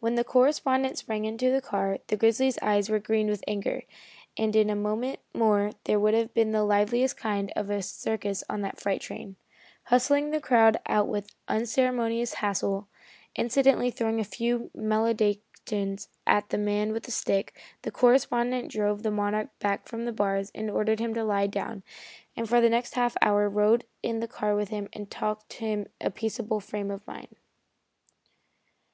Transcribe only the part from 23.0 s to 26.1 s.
hour rode in the car with him and talked him into a